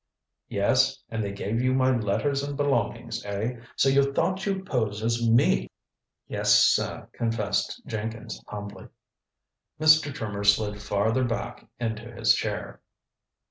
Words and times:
"Yes? 0.49 0.97
And 1.09 1.23
they 1.23 1.31
gave 1.31 1.61
you 1.61 1.75
my 1.75 1.95
letters 1.95 2.41
and 2.41 2.57
belongings, 2.57 3.23
eh? 3.23 3.57
So 3.75 3.87
you 3.87 4.11
thought 4.13 4.47
you'd 4.47 4.65
pose 4.65 5.03
as 5.03 5.29
me?" 5.29 5.69
"Yes, 6.27 6.55
sir," 6.55 7.07
confessed 7.13 7.79
Jenkins 7.85 8.43
humbly. 8.47 8.87
Mr. 9.79 10.11
Trimmer 10.11 10.43
slid 10.43 10.81
farther 10.81 11.23
back 11.23 11.67
into 11.79 12.11
his 12.11 12.33
chair. 12.33 12.81